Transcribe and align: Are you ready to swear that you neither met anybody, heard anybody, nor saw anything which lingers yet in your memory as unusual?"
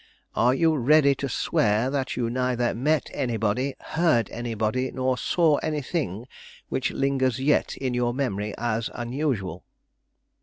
Are 0.35 0.55
you 0.55 0.75
ready 0.77 1.13
to 1.13 1.29
swear 1.29 1.91
that 1.91 2.17
you 2.17 2.27
neither 2.27 2.73
met 2.73 3.11
anybody, 3.13 3.75
heard 3.79 4.31
anybody, 4.31 4.89
nor 4.89 5.15
saw 5.15 5.57
anything 5.57 6.25
which 6.69 6.89
lingers 6.89 7.37
yet 7.39 7.77
in 7.77 7.93
your 7.93 8.11
memory 8.11 8.55
as 8.57 8.89
unusual?" 8.95 9.63